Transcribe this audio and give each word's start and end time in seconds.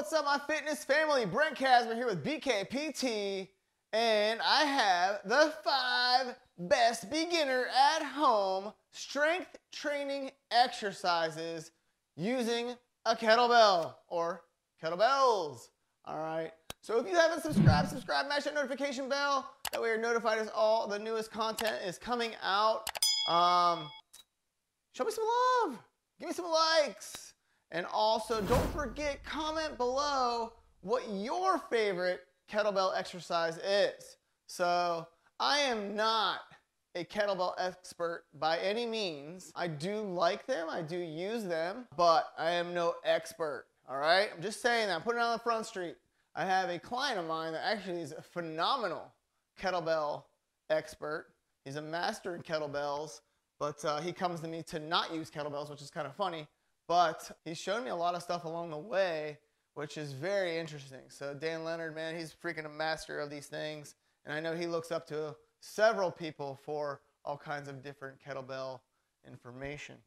what's 0.00 0.14
up, 0.14 0.24
my 0.24 0.38
fitness 0.38 0.82
family? 0.82 1.26
Brent 1.26 1.54
Casmer 1.54 1.94
here 1.94 2.06
with 2.06 2.24
BKPT, 2.24 3.48
and 3.92 4.40
I 4.42 4.64
have 4.64 5.20
the 5.26 5.52
five 5.62 6.36
best 6.56 7.10
beginner 7.10 7.66
at 7.66 8.02
home 8.02 8.72
strength 8.92 9.58
training 9.72 10.30
exercises 10.50 11.72
using 12.16 12.76
a 13.04 13.14
kettlebell 13.14 13.96
or 14.08 14.44
kettlebells. 14.82 15.68
All 16.06 16.18
right. 16.18 16.52
So 16.80 16.98
if 16.98 17.06
you 17.06 17.14
haven't 17.14 17.42
subscribed, 17.42 17.90
subscribe, 17.90 18.26
mash 18.26 18.44
that 18.44 18.54
notification 18.54 19.06
bell. 19.06 19.50
That 19.70 19.82
way 19.82 19.88
you're 19.88 19.98
notified 19.98 20.38
as 20.38 20.48
all 20.56 20.88
the 20.88 20.98
newest 20.98 21.30
content 21.30 21.76
is 21.84 21.98
coming 21.98 22.32
out. 22.42 22.88
Um, 23.28 23.86
show 24.94 25.04
me 25.04 25.10
some 25.10 25.24
love. 25.66 25.78
Give 26.18 26.30
me 26.30 26.34
some 26.34 26.46
likes. 26.46 27.29
And 27.72 27.86
also, 27.92 28.40
don't 28.42 28.72
forget, 28.72 29.24
comment 29.24 29.76
below 29.76 30.52
what 30.80 31.08
your 31.10 31.58
favorite 31.58 32.22
kettlebell 32.50 32.96
exercise 32.96 33.58
is. 33.58 34.16
So, 34.46 35.06
I 35.38 35.60
am 35.60 35.94
not 35.94 36.40
a 36.96 37.04
kettlebell 37.04 37.54
expert 37.58 38.24
by 38.38 38.58
any 38.58 38.86
means. 38.86 39.52
I 39.54 39.68
do 39.68 40.00
like 40.00 40.46
them, 40.46 40.68
I 40.68 40.82
do 40.82 40.98
use 40.98 41.44
them, 41.44 41.86
but 41.96 42.32
I 42.36 42.50
am 42.50 42.74
no 42.74 42.94
expert. 43.04 43.66
All 43.88 43.98
right? 43.98 44.28
I'm 44.34 44.42
just 44.42 44.60
saying 44.60 44.88
that. 44.88 44.94
I'm 44.94 45.02
putting 45.02 45.20
it 45.20 45.24
on 45.24 45.32
the 45.32 45.42
front 45.42 45.66
street. 45.66 45.96
I 46.34 46.44
have 46.44 46.70
a 46.70 46.78
client 46.78 47.18
of 47.18 47.26
mine 47.26 47.52
that 47.52 47.64
actually 47.64 48.00
is 48.00 48.12
a 48.12 48.22
phenomenal 48.22 49.12
kettlebell 49.60 50.24
expert. 50.70 51.26
He's 51.64 51.76
a 51.76 51.82
master 51.82 52.34
in 52.34 52.42
kettlebells, 52.42 53.20
but 53.58 53.84
uh, 53.84 54.00
he 54.00 54.12
comes 54.12 54.40
to 54.40 54.48
me 54.48 54.62
to 54.64 54.78
not 54.78 55.12
use 55.12 55.30
kettlebells, 55.30 55.70
which 55.70 55.82
is 55.82 55.90
kind 55.90 56.06
of 56.06 56.14
funny. 56.14 56.46
But 56.90 57.30
he's 57.44 57.56
shown 57.56 57.84
me 57.84 57.90
a 57.90 57.94
lot 57.94 58.16
of 58.16 58.22
stuff 58.22 58.44
along 58.44 58.70
the 58.70 58.76
way, 58.76 59.38
which 59.74 59.96
is 59.96 60.10
very 60.10 60.58
interesting. 60.58 61.02
So 61.06 61.32
Dan 61.32 61.62
Leonard, 61.62 61.94
man, 61.94 62.18
he's 62.18 62.34
freaking 62.34 62.66
a 62.66 62.68
master 62.68 63.20
of 63.20 63.30
these 63.30 63.46
things. 63.46 63.94
And 64.24 64.34
I 64.34 64.40
know 64.40 64.56
he 64.56 64.66
looks 64.66 64.90
up 64.90 65.06
to 65.06 65.36
several 65.60 66.10
people 66.10 66.58
for 66.64 67.02
all 67.24 67.36
kinds 67.36 67.68
of 67.68 67.80
different 67.80 68.16
kettlebell 68.20 68.80
information. 69.24 69.98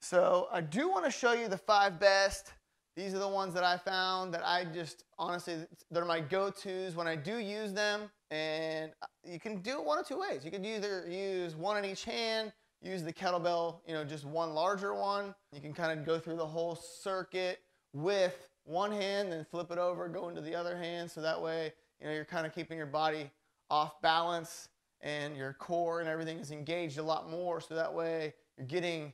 So 0.00 0.48
I 0.50 0.62
do 0.62 0.88
want 0.88 1.04
to 1.04 1.10
show 1.10 1.34
you 1.34 1.46
the 1.46 1.58
five 1.58 2.00
best. 2.00 2.54
These 2.96 3.12
are 3.12 3.18
the 3.18 3.28
ones 3.28 3.52
that 3.52 3.64
I 3.64 3.76
found 3.76 4.32
that 4.32 4.46
I 4.46 4.64
just 4.64 5.04
honestly, 5.18 5.66
they're 5.90 6.06
my 6.06 6.20
go-tos 6.20 6.94
when 6.94 7.06
I 7.06 7.16
do 7.16 7.36
use 7.36 7.74
them. 7.74 8.10
And 8.30 8.92
uh, 9.02 9.06
you 9.26 9.38
can 9.38 9.60
do 9.60 9.78
it 9.78 9.84
one 9.84 9.98
of 9.98 10.08
two 10.08 10.20
ways. 10.20 10.42
You 10.42 10.50
can 10.50 10.64
either 10.64 11.06
use 11.06 11.54
one 11.54 11.76
in 11.76 11.84
each 11.84 12.04
hand 12.04 12.54
use 12.84 13.02
the 13.02 13.12
kettlebell, 13.12 13.78
you 13.86 13.94
know, 13.94 14.04
just 14.04 14.24
one 14.24 14.54
larger 14.54 14.94
one. 14.94 15.34
You 15.52 15.60
can 15.60 15.72
kind 15.72 15.98
of 15.98 16.04
go 16.04 16.18
through 16.18 16.36
the 16.36 16.46
whole 16.46 16.76
circuit 16.76 17.60
with 17.92 18.48
one 18.64 18.92
hand, 18.92 19.32
then 19.32 19.46
flip 19.50 19.70
it 19.70 19.78
over, 19.78 20.08
go 20.08 20.28
into 20.28 20.40
the 20.40 20.54
other 20.54 20.76
hand. 20.76 21.10
So 21.10 21.20
that 21.22 21.40
way, 21.40 21.72
you 22.00 22.06
know, 22.06 22.12
you're 22.12 22.24
kind 22.24 22.46
of 22.46 22.54
keeping 22.54 22.76
your 22.76 22.86
body 22.86 23.30
off 23.70 24.00
balance 24.02 24.68
and 25.00 25.36
your 25.36 25.54
core 25.54 26.00
and 26.00 26.08
everything 26.08 26.38
is 26.38 26.50
engaged 26.50 26.98
a 26.98 27.02
lot 27.02 27.30
more. 27.30 27.60
So 27.60 27.74
that 27.74 27.92
way 27.92 28.34
you're 28.58 28.66
getting 28.66 29.12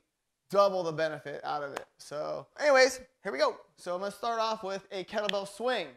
double 0.49 0.83
the 0.83 0.91
benefit 0.91 1.41
out 1.43 1.63
of 1.63 1.71
it. 1.73 1.85
So 1.97 2.47
anyways, 2.59 2.99
here 3.23 3.31
we 3.31 3.37
go. 3.37 3.55
So 3.77 3.93
I'm 3.93 4.01
gonna 4.01 4.11
start 4.11 4.39
off 4.39 4.63
with 4.63 4.85
a 4.91 5.03
kettlebell 5.05 5.47
swing. 5.47 5.87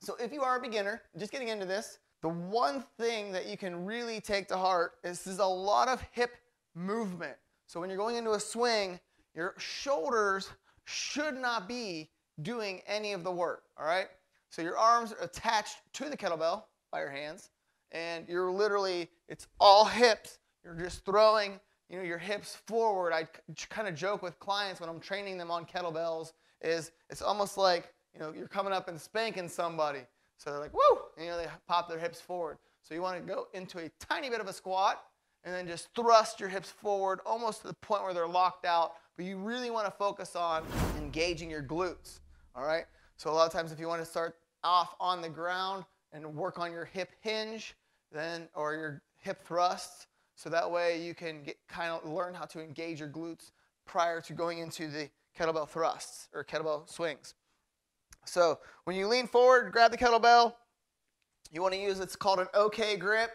So 0.00 0.16
if 0.20 0.32
you 0.32 0.42
are 0.42 0.58
a 0.58 0.60
beginner, 0.60 1.02
just 1.16 1.32
getting 1.32 1.48
into 1.48 1.66
this, 1.66 1.98
the 2.22 2.28
one 2.28 2.84
thing 2.98 3.30
that 3.32 3.46
you 3.46 3.56
can 3.56 3.84
really 3.84 4.20
take 4.20 4.48
to 4.48 4.56
heart 4.56 4.94
is 5.04 5.22
there's 5.22 5.38
a 5.38 5.46
lot 5.46 5.88
of 5.88 6.02
hip 6.12 6.36
movement. 6.78 7.36
So 7.66 7.80
when 7.80 7.90
you're 7.90 7.98
going 7.98 8.16
into 8.16 8.32
a 8.32 8.40
swing, 8.40 9.00
your 9.34 9.54
shoulders 9.58 10.50
should 10.84 11.36
not 11.36 11.68
be 11.68 12.10
doing 12.42 12.80
any 12.86 13.12
of 13.12 13.24
the 13.24 13.30
work, 13.30 13.64
all 13.78 13.84
right? 13.84 14.06
So 14.50 14.62
your 14.62 14.78
arms 14.78 15.12
are 15.12 15.22
attached 15.24 15.76
to 15.94 16.08
the 16.08 16.16
kettlebell 16.16 16.62
by 16.90 17.00
your 17.00 17.10
hands, 17.10 17.50
and 17.92 18.26
you're 18.28 18.50
literally, 18.50 19.08
it's 19.28 19.46
all 19.60 19.84
hips. 19.84 20.38
You're 20.64 20.74
just 20.74 21.04
throwing, 21.04 21.60
you 21.90 21.98
know, 21.98 22.04
your 22.04 22.18
hips 22.18 22.54
forward. 22.66 23.12
I 23.12 23.26
kind 23.68 23.88
of 23.88 23.94
joke 23.94 24.22
with 24.22 24.38
clients 24.38 24.80
when 24.80 24.88
I'm 24.88 25.00
training 25.00 25.36
them 25.36 25.50
on 25.50 25.66
kettlebells 25.66 26.32
is 26.62 26.92
it's 27.10 27.22
almost 27.22 27.58
like, 27.58 27.92
you 28.14 28.20
know, 28.20 28.32
you're 28.36 28.48
coming 28.48 28.72
up 28.72 28.88
and 28.88 29.00
spanking 29.00 29.48
somebody. 29.48 30.00
So 30.38 30.50
they're 30.50 30.60
like, 30.60 30.72
woo, 30.72 30.98
and, 31.16 31.26
you 31.26 31.30
know, 31.30 31.36
they 31.36 31.46
pop 31.66 31.88
their 31.88 31.98
hips 31.98 32.20
forward. 32.20 32.58
So 32.82 32.94
you 32.94 33.02
want 33.02 33.18
to 33.18 33.26
go 33.26 33.48
into 33.52 33.78
a 33.78 33.90
tiny 34.00 34.30
bit 34.30 34.40
of 34.40 34.46
a 34.46 34.52
squat, 34.52 35.02
and 35.44 35.54
then 35.54 35.66
just 35.66 35.88
thrust 35.94 36.40
your 36.40 36.48
hips 36.48 36.70
forward 36.70 37.20
almost 37.24 37.62
to 37.62 37.68
the 37.68 37.74
point 37.74 38.02
where 38.02 38.14
they're 38.14 38.28
locked 38.28 38.64
out. 38.64 38.92
But 39.16 39.26
you 39.26 39.36
really 39.38 39.70
want 39.70 39.86
to 39.86 39.90
focus 39.90 40.36
on 40.36 40.64
engaging 40.96 41.50
your 41.50 41.62
glutes. 41.62 42.20
All 42.54 42.64
right? 42.64 42.84
So 43.16 43.30
a 43.30 43.32
lot 43.32 43.46
of 43.46 43.52
times 43.52 43.72
if 43.72 43.80
you 43.80 43.88
want 43.88 44.02
to 44.02 44.06
start 44.06 44.36
off 44.62 44.94
on 45.00 45.20
the 45.22 45.28
ground 45.28 45.84
and 46.12 46.34
work 46.34 46.58
on 46.58 46.72
your 46.72 46.84
hip 46.84 47.10
hinge, 47.20 47.74
then 48.12 48.48
or 48.54 48.74
your 48.74 49.02
hip 49.20 49.44
thrusts, 49.44 50.06
so 50.34 50.48
that 50.48 50.70
way 50.70 51.02
you 51.02 51.14
can 51.14 51.42
get 51.42 51.56
kind 51.68 51.90
of 51.90 52.08
learn 52.08 52.32
how 52.32 52.44
to 52.44 52.60
engage 52.62 53.00
your 53.00 53.08
glutes 53.08 53.50
prior 53.86 54.20
to 54.20 54.32
going 54.32 54.58
into 54.58 54.88
the 54.88 55.10
kettlebell 55.36 55.68
thrusts 55.68 56.28
or 56.32 56.44
kettlebell 56.44 56.88
swings. 56.88 57.34
So 58.24 58.60
when 58.84 58.94
you 58.94 59.08
lean 59.08 59.26
forward, 59.26 59.72
grab 59.72 59.90
the 59.90 59.98
kettlebell, 59.98 60.54
you 61.50 61.62
want 61.62 61.74
to 61.74 61.80
use 61.80 61.98
it's 61.98 62.14
called 62.14 62.38
an 62.38 62.46
OK 62.54 62.96
grip. 62.96 63.30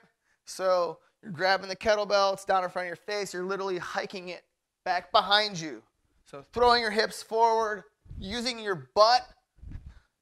So 0.45 0.99
you're 1.23 1.31
grabbing 1.31 1.69
the 1.69 1.75
kettlebell, 1.75 2.33
it's 2.33 2.43
down 2.43 2.65
in 2.65 2.69
front 2.69 2.85
of 2.85 2.89
your 2.89 2.95
face. 2.97 3.33
You're 3.33 3.45
literally 3.45 3.77
hiking 3.77 4.29
it 4.29 4.43
back 4.83 5.11
behind 5.13 5.59
you. 5.59 5.81
So 6.25 6.43
throwing 6.51 6.81
your 6.81 6.91
hips 6.91 7.23
forward, 7.23 7.83
using 8.19 8.59
your 8.59 8.89
butt, 8.93 9.21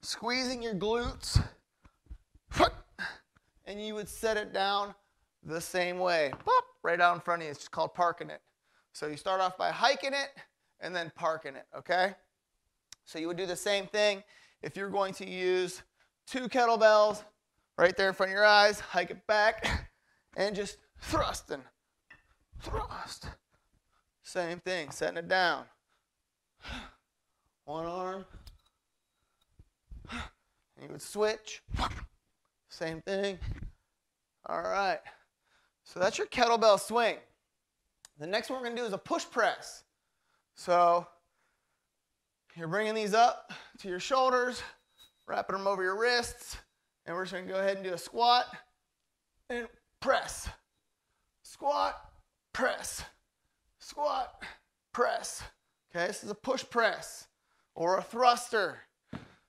squeezing 0.03 0.61
your 0.61 0.75
glutes, 0.75 1.44
and 3.66 3.84
you 3.84 3.95
would 3.95 4.07
set 4.07 4.38
it 4.38 4.53
down 4.53 4.94
the 5.44 5.59
same 5.59 5.97
way. 5.97 6.31
Pop, 6.45 6.63
right 6.84 7.01
out 7.01 7.16
in 7.16 7.22
front 7.22 7.41
of 7.41 7.45
you. 7.45 7.51
It's 7.51 7.61
just 7.61 7.72
called 7.72 7.95
parking 7.95 8.29
it. 8.29 8.41
So 8.94 9.07
you 9.07 9.17
start 9.17 9.41
off 9.41 9.57
by 9.57 9.72
hiking 9.72 10.13
it 10.13 10.29
and 10.81 10.95
then 10.95 11.11
parking 11.16 11.56
it, 11.56 11.66
okay? 11.75 12.13
So 13.06 13.17
you 13.17 13.28
would 13.28 13.38
do 13.38 13.47
the 13.47 13.56
same 13.56 13.88
thing 13.88 14.23
if 14.61 14.75
you're 14.75 14.90
going 14.90 15.13
to 15.16 15.28
use 15.28 15.81
two 16.28 16.47
kettlebells 16.47 17.23
right 17.78 17.95
there 17.97 18.09
in 18.09 18.13
front 18.13 18.31
of 18.31 18.35
your 18.35 18.45
eyes, 18.45 18.79
hike 18.79 19.09
it 19.09 19.25
back, 19.25 19.90
and 20.38 20.56
just 20.56 20.78
thrust 21.01 21.51
and 21.51 21.63
thrust. 22.62 23.28
Same 24.23 24.59
thing, 24.59 24.91
setting 24.91 25.17
it 25.17 25.28
down. 25.28 25.66
One 27.66 27.85
arm. 27.85 28.25
You 30.81 30.88
would 30.90 31.01
switch. 31.01 31.61
Same 32.69 33.01
thing. 33.01 33.38
All 34.47 34.61
right. 34.61 35.00
So 35.84 36.00
that's 36.00 36.17
your 36.17 36.28
kettlebell 36.28 36.79
swing. 36.79 37.17
The 38.19 38.28
next 38.28 38.50
one 38.50 38.59
we're 38.59 38.66
going 38.66 38.78
to 38.78 38.81
do 38.81 38.88
is 38.88 38.94
a 38.94 38.97
push 38.97 39.25
press. 39.29 39.84
So 40.56 41.06
you're 42.56 42.67
bringing 42.67 42.95
these 42.95 43.13
up 43.13 43.51
to 43.79 43.88
your 43.88 44.00
shoulders, 44.00 44.61
wrapping 45.28 45.56
them 45.56 45.67
over 45.67 45.84
your 45.84 46.00
wrists, 46.00 46.57
and 47.06 47.16
we're 47.16 47.23
just 47.23 47.34
going 47.34 47.47
to 47.47 47.53
go 47.53 47.59
ahead 47.59 47.78
and 47.78 47.85
do 47.85 47.94
a 47.94 47.97
squat 47.97 48.45
and 49.50 49.67
press 50.00 50.50
squat, 51.61 51.94
press, 52.53 53.03
squat, 53.77 54.44
press. 54.94 55.44
Okay, 55.95 56.07
this 56.07 56.23
is 56.23 56.31
a 56.31 56.35
push 56.35 56.66
press 56.67 57.27
or 57.75 57.99
a 57.99 58.01
thruster. 58.01 58.79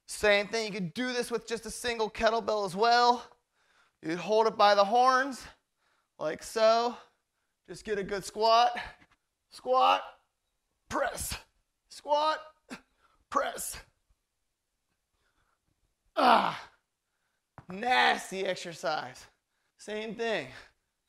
Same 0.04 0.46
thing, 0.46 0.66
you 0.66 0.72
could 0.72 0.92
do 0.92 1.14
this 1.14 1.30
with 1.30 1.48
just 1.48 1.64
a 1.64 1.70
single 1.70 2.10
kettlebell 2.10 2.66
as 2.66 2.76
well. 2.76 3.24
You'd 4.02 4.18
hold 4.18 4.46
it 4.46 4.58
by 4.58 4.74
the 4.74 4.84
horns, 4.84 5.42
like 6.18 6.42
so. 6.42 6.98
Just 7.66 7.82
get 7.86 7.98
a 7.98 8.02
good 8.02 8.26
squat, 8.26 8.78
squat, 9.50 10.02
press, 10.90 11.38
squat, 11.88 12.40
press. 13.30 13.78
Ah, 16.14 16.60
nasty 17.70 18.44
exercise. 18.44 19.24
Same 19.78 20.14
thing. 20.14 20.48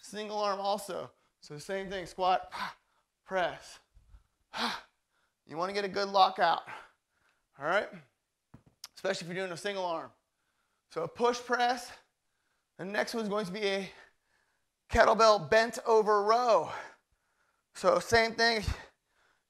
Single 0.03 0.38
arm 0.38 0.59
also. 0.59 1.09
So 1.39 1.57
same 1.57 1.89
thing, 1.89 2.05
squat, 2.05 2.51
press. 3.25 3.79
You 5.45 5.57
want 5.57 5.67
to 5.67 5.73
get 5.73 5.83
a 5.83 5.89
good 5.89 6.07
lockout. 6.07 6.61
All 7.59 7.65
right? 7.65 7.89
Especially 8.95 9.27
if 9.27 9.35
you're 9.35 9.45
doing 9.45 9.51
a 9.51 9.57
single 9.57 9.83
arm. 9.83 10.09
So 10.94 11.03
a 11.03 11.07
push 11.07 11.38
press. 11.38 11.91
The 12.79 12.85
next 12.85 13.13
one 13.13 13.23
is 13.23 13.29
going 13.29 13.45
to 13.47 13.51
be 13.51 13.65
a 13.65 13.89
kettlebell 14.89 15.50
bent 15.50 15.79
over 15.85 16.23
row. 16.23 16.69
So 17.75 17.99
same 17.99 18.31
thing. 18.31 18.63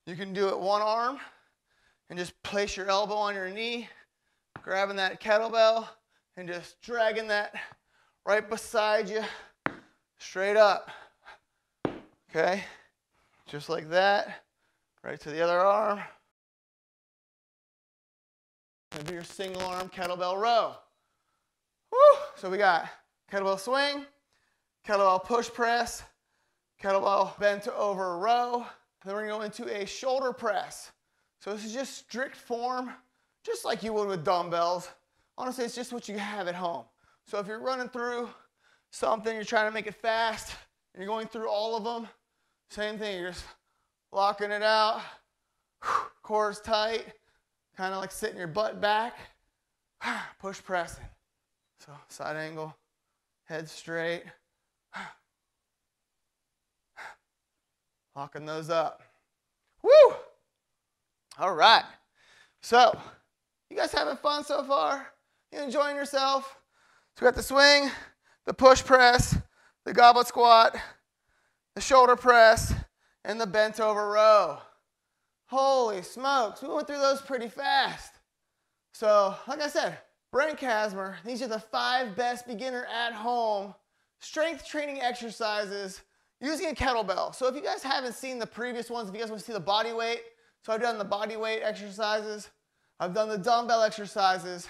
You 0.07 0.15
can 0.15 0.33
do 0.33 0.49
it 0.49 0.59
one 0.59 0.81
arm 0.81 1.19
and 2.09 2.17
just 2.17 2.41
place 2.41 2.75
your 2.75 2.89
elbow 2.89 3.13
on 3.13 3.35
your 3.35 3.51
knee, 3.51 3.87
grabbing 4.63 4.95
that 4.95 5.21
kettlebell 5.21 5.87
and 6.37 6.47
just 6.47 6.81
dragging 6.81 7.27
that 7.27 7.53
right 8.25 8.49
beside 8.49 9.07
you 9.07 9.23
straight 10.23 10.57
up. 10.57 10.89
Okay? 12.29 12.63
Just 13.45 13.69
like 13.69 13.89
that. 13.89 14.43
Right 15.03 15.19
to 15.19 15.29
the 15.29 15.41
other 15.41 15.59
arm. 15.59 15.99
gonna 18.91 19.03
do 19.03 19.13
your 19.13 19.23
single 19.23 19.61
arm 19.63 19.89
kettlebell 19.89 20.39
row. 20.39 20.75
Woo! 21.91 22.19
So 22.35 22.49
we 22.49 22.57
got 22.57 22.87
kettlebell 23.31 23.59
swing, 23.59 24.05
kettlebell 24.87 25.23
push 25.23 25.49
press, 25.49 26.03
kettlebell 26.81 27.37
bent 27.39 27.67
over 27.67 28.17
row. 28.17 28.65
Then 29.03 29.15
we're 29.15 29.27
gonna 29.27 29.39
go 29.39 29.41
into 29.41 29.81
a 29.81 29.85
shoulder 29.85 30.31
press. 30.31 30.91
So 31.41 31.53
this 31.53 31.65
is 31.65 31.73
just 31.73 31.97
strict 31.97 32.37
form, 32.37 32.91
just 33.43 33.65
like 33.65 33.83
you 33.83 33.91
would 33.93 34.07
with 34.07 34.23
dumbbells. 34.23 34.89
Honestly, 35.37 35.65
it's 35.65 35.75
just 35.75 35.91
what 35.91 36.07
you 36.07 36.17
have 36.17 36.47
at 36.47 36.55
home. 36.55 36.85
So 37.25 37.39
if 37.39 37.47
you're 37.47 37.59
running 37.59 37.89
through 37.89 38.29
something, 38.93 39.33
you're 39.33 39.43
trying 39.43 39.67
to 39.67 39.73
make 39.73 39.87
it 39.87 39.95
fast, 39.95 40.55
and 40.93 41.01
you're 41.01 41.11
going 41.11 41.27
through 41.27 41.49
all 41.49 41.75
of 41.75 41.83
them, 41.83 42.07
same 42.69 42.99
thing, 42.99 43.19
you're 43.19 43.31
just 43.31 43.43
locking 44.11 44.51
it 44.51 44.61
out, 44.61 45.01
core's 46.21 46.61
tight, 46.61 47.05
kind 47.75 47.93
of 47.93 47.99
like 47.99 48.11
sitting 48.11 48.37
your 48.37 48.47
butt 48.47 48.79
back, 48.79 49.17
push 50.39 50.61
pressing. 50.61 51.03
So 51.79 51.91
side 52.07 52.37
angle, 52.37 52.75
head 53.45 53.67
straight, 53.67 54.23
locking 58.15 58.45
those 58.45 58.69
up. 58.69 59.01
Woo! 59.81 60.15
All 61.39 61.55
right. 61.55 61.83
So, 62.61 62.95
you 63.69 63.75
guys 63.75 63.91
having 63.91 64.17
fun 64.17 64.43
so 64.45 64.63
far? 64.63 65.07
You 65.51 65.61
enjoying 65.61 65.95
yourself? 65.95 66.57
So 67.17 67.25
we 67.25 67.27
got 67.27 67.35
the 67.35 67.43
swing, 67.43 67.89
the 68.45 68.53
push 68.53 68.83
press, 68.83 69.37
the 69.85 69.93
goblet 69.93 70.27
squat, 70.27 70.75
the 71.75 71.81
shoulder 71.81 72.15
press, 72.15 72.73
and 73.23 73.39
the 73.39 73.47
bent 73.47 73.79
over 73.79 74.09
row. 74.09 74.59
Holy 75.47 76.01
smokes, 76.01 76.61
we 76.61 76.69
went 76.69 76.87
through 76.87 76.99
those 76.99 77.21
pretty 77.21 77.47
fast. 77.47 78.13
So, 78.93 79.35
like 79.47 79.61
I 79.61 79.67
said, 79.67 79.97
Brent 80.31 80.59
Casmer, 80.59 81.15
these 81.25 81.41
are 81.41 81.47
the 81.47 81.59
five 81.59 82.15
best 82.15 82.47
beginner 82.47 82.85
at 82.85 83.13
home 83.13 83.73
strength 84.19 84.65
training 84.65 85.01
exercises 85.01 86.01
using 86.39 86.67
a 86.67 86.73
kettlebell. 86.73 87.35
So, 87.35 87.47
if 87.47 87.55
you 87.55 87.61
guys 87.61 87.83
haven't 87.83 88.13
seen 88.13 88.39
the 88.39 88.47
previous 88.47 88.89
ones, 88.89 89.09
if 89.09 89.15
you 89.15 89.21
guys 89.21 89.29
want 89.29 89.41
to 89.41 89.45
see 89.45 89.53
the 89.53 89.59
body 89.59 89.93
weight, 89.93 90.21
so 90.65 90.73
I've 90.73 90.81
done 90.81 90.97
the 90.97 91.05
body 91.05 91.35
weight 91.35 91.61
exercises, 91.61 92.49
I've 92.99 93.13
done 93.13 93.29
the 93.29 93.37
dumbbell 93.37 93.83
exercises, 93.83 94.67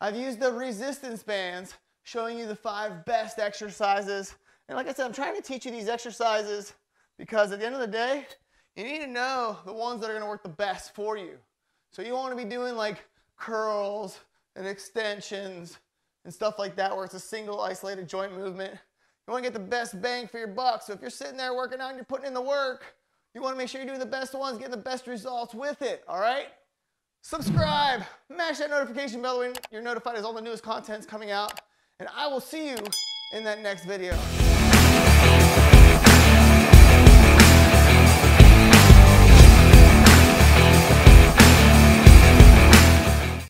I've 0.00 0.16
used 0.16 0.40
the 0.40 0.52
resistance 0.52 1.22
bands, 1.22 1.74
showing 2.02 2.38
you 2.38 2.46
the 2.46 2.56
five 2.56 3.04
best 3.04 3.38
exercises. 3.38 4.34
And 4.68 4.76
like 4.76 4.88
I 4.88 4.92
said, 4.92 5.06
I'm 5.06 5.12
trying 5.12 5.36
to 5.36 5.42
teach 5.42 5.64
you 5.64 5.70
these 5.70 5.88
exercises 5.88 6.74
because 7.18 7.52
at 7.52 7.60
the 7.60 7.66
end 7.66 7.74
of 7.74 7.80
the 7.80 7.86
day, 7.86 8.26
you 8.76 8.84
need 8.84 9.00
to 9.00 9.06
know 9.06 9.58
the 9.66 9.72
ones 9.72 10.00
that 10.00 10.08
are 10.08 10.14
going 10.14 10.22
to 10.22 10.28
work 10.28 10.42
the 10.42 10.48
best 10.48 10.94
for 10.94 11.16
you. 11.16 11.38
So 11.90 12.02
you 12.02 12.14
want 12.14 12.36
to 12.36 12.42
be 12.42 12.48
doing 12.48 12.76
like 12.76 13.04
curls 13.36 14.20
and 14.56 14.66
extensions 14.66 15.78
and 16.24 16.32
stuff 16.32 16.58
like 16.58 16.76
that 16.76 16.94
where 16.94 17.04
it's 17.04 17.14
a 17.14 17.20
single 17.20 17.60
isolated 17.60 18.08
joint 18.08 18.36
movement. 18.36 18.72
You 19.26 19.32
want 19.32 19.44
to 19.44 19.50
get 19.50 19.54
the 19.54 19.64
best 19.64 20.00
bang 20.00 20.26
for 20.26 20.38
your 20.38 20.48
buck. 20.48 20.82
So 20.82 20.92
if 20.92 21.00
you're 21.00 21.10
sitting 21.10 21.36
there 21.36 21.54
working 21.54 21.80
out 21.80 21.88
and 21.88 21.96
you're 21.96 22.04
putting 22.04 22.26
in 22.26 22.34
the 22.34 22.40
work, 22.40 22.94
you 23.34 23.40
want 23.40 23.54
to 23.54 23.58
make 23.58 23.68
sure 23.68 23.80
you're 23.80 23.88
doing 23.88 24.00
the 24.00 24.06
best 24.06 24.34
ones, 24.34 24.58
getting 24.58 24.72
the 24.72 24.76
best 24.76 25.06
results 25.06 25.54
with 25.54 25.82
it, 25.82 26.02
all 26.08 26.20
right? 26.20 26.48
Subscribe, 27.22 28.02
mash 28.28 28.58
that 28.58 28.70
notification 28.70 29.22
bell 29.22 29.38
when 29.38 29.52
you're 29.70 29.82
notified 29.82 30.16
as 30.16 30.24
all 30.24 30.32
the 30.32 30.40
newest 30.40 30.62
content's 30.62 31.06
coming 31.06 31.30
out, 31.30 31.60
and 32.00 32.08
I 32.16 32.26
will 32.26 32.40
see 32.40 32.70
you 32.70 32.78
in 33.30 33.44
that 33.44 33.60
next 33.60 33.84
video. 33.84 34.16